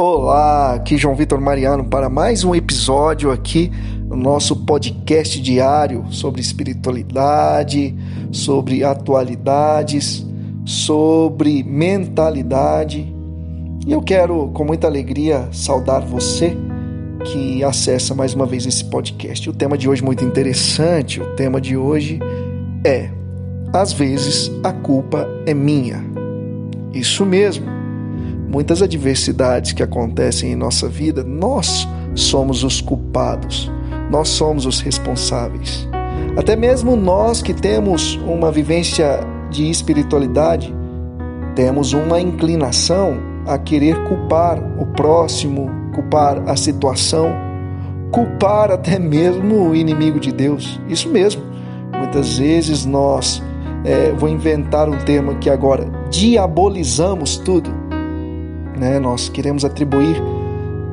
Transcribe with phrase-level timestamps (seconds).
[0.00, 3.72] Olá, aqui João Vitor Mariano para mais um episódio aqui
[4.06, 7.96] no nosso podcast diário sobre espiritualidade,
[8.30, 10.24] sobre atualidades,
[10.64, 13.12] sobre mentalidade.
[13.84, 16.56] E eu quero com muita alegria saudar você
[17.24, 19.50] que acessa mais uma vez esse podcast.
[19.50, 21.20] O tema de hoje é muito interessante.
[21.20, 22.20] O tema de hoje
[22.84, 23.10] é:
[23.72, 26.04] às vezes a culpa é minha.
[26.94, 27.77] Isso mesmo
[28.48, 33.70] muitas adversidades que acontecem em nossa vida, nós somos os culpados,
[34.10, 35.86] nós somos os responsáveis.
[36.36, 40.74] Até mesmo nós que temos uma vivência de espiritualidade,
[41.54, 47.32] temos uma inclinação a querer culpar o próximo, culpar a situação,
[48.10, 50.80] culpar até mesmo o inimigo de Deus.
[50.88, 51.42] Isso mesmo.
[51.96, 53.42] Muitas vezes nós,
[53.84, 57.87] é, vou inventar um termo aqui agora, diabolizamos tudo
[58.78, 58.98] né?
[58.98, 60.16] Nós queremos atribuir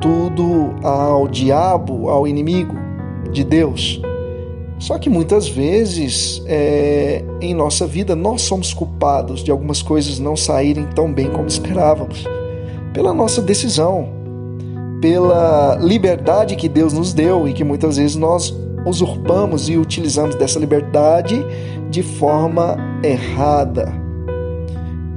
[0.00, 2.74] tudo ao diabo, ao inimigo
[3.32, 4.00] de Deus.
[4.78, 10.36] Só que muitas vezes é, em nossa vida nós somos culpados de algumas coisas não
[10.36, 12.24] saírem tão bem como esperávamos,
[12.92, 14.08] pela nossa decisão,
[15.00, 20.58] pela liberdade que Deus nos deu e que muitas vezes nós usurpamos e utilizamos dessa
[20.58, 21.42] liberdade
[21.90, 24.05] de forma errada.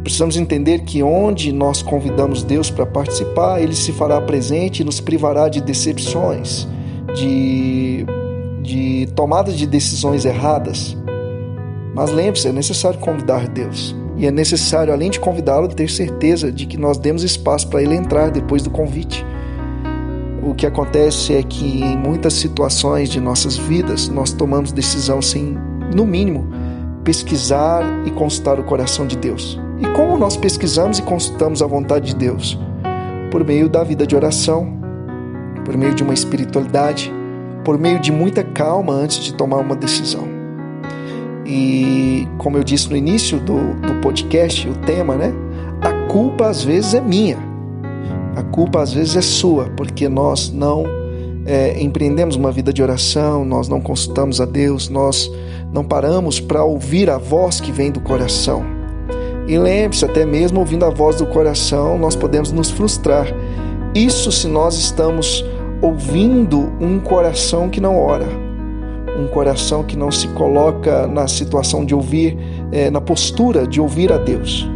[0.03, 4.99] Precisamos entender que onde nós convidamos Deus para participar, Ele se fará presente e nos
[4.99, 6.67] privará de decepções,
[7.13, 8.05] de,
[8.61, 10.95] de tomadas de decisões erradas.
[11.93, 13.95] Mas lembre-se, é necessário convidar Deus.
[14.15, 17.95] E é necessário, além de convidá-lo, ter certeza de que nós demos espaço para ele
[17.95, 19.25] entrar depois do convite.
[20.43, 25.57] O que acontece é que em muitas situações de nossas vidas nós tomamos decisão sem,
[25.93, 26.49] no mínimo,
[27.03, 29.59] pesquisar e consultar o coração de Deus.
[29.79, 32.59] E como nós pesquisamos e consultamos a vontade de Deus?
[33.31, 34.77] Por meio da vida de oração,
[35.63, 37.11] por meio de uma espiritualidade,
[37.63, 40.27] por meio de muita calma antes de tomar uma decisão.
[41.45, 45.33] E como eu disse no início do, do podcast, o tema, né?
[45.81, 47.37] A culpa às vezes é minha,
[48.35, 50.83] a culpa às vezes é sua, porque nós não
[51.45, 55.31] é, empreendemos uma vida de oração, nós não consultamos a Deus, nós
[55.73, 58.78] não paramos para ouvir a voz que vem do coração.
[59.49, 63.25] E lembre-se, até mesmo ouvindo a voz do coração, nós podemos nos frustrar.
[63.95, 65.43] Isso se nós estamos
[65.81, 68.27] ouvindo um coração que não ora,
[69.17, 72.37] um coração que não se coloca na situação de ouvir,
[72.71, 74.69] é, na postura de ouvir a Deus.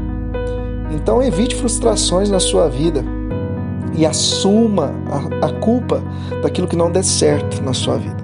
[0.89, 3.06] Então evite frustrações na sua vida
[3.95, 6.01] e assuma a, a culpa
[6.41, 8.23] daquilo que não der certo na sua vida.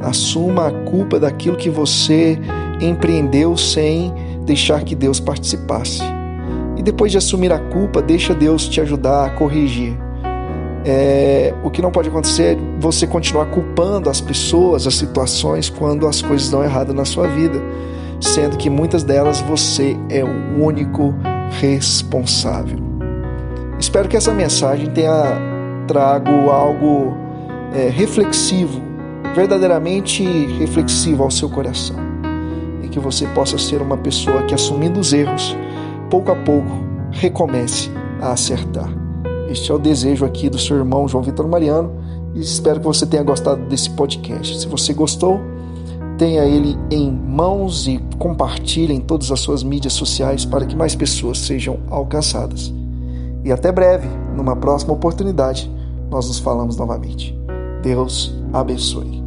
[0.00, 2.38] Assuma a culpa daquilo que você
[2.80, 6.02] empreendeu sem deixar que Deus participasse.
[6.76, 9.96] E depois de assumir a culpa, deixa Deus te ajudar a corrigir.
[10.84, 16.06] É, o que não pode acontecer é você continuar culpando as pessoas, as situações, quando
[16.06, 17.60] as coisas dão errado na sua vida,
[18.18, 21.14] sendo que muitas delas você é o único
[21.60, 22.78] responsável.
[23.78, 25.38] Espero que essa mensagem tenha
[25.86, 27.14] trago algo
[27.74, 28.80] é, reflexivo,
[29.34, 30.24] verdadeiramente
[30.58, 32.09] reflexivo ao seu coração
[32.90, 35.56] que você possa ser uma pessoa que, assumindo os erros,
[36.10, 36.70] pouco a pouco
[37.10, 37.90] recomece
[38.20, 38.88] a acertar.
[39.48, 41.92] Este é o desejo aqui do seu irmão João Vitor Mariano
[42.34, 44.60] e espero que você tenha gostado desse podcast.
[44.60, 45.40] Se você gostou,
[46.16, 50.94] tenha ele em mãos e compartilhe em todas as suas mídias sociais para que mais
[50.94, 52.72] pessoas sejam alcançadas.
[53.44, 54.06] E até breve,
[54.36, 55.70] numa próxima oportunidade,
[56.10, 57.36] nós nos falamos novamente.
[57.82, 59.19] Deus abençoe.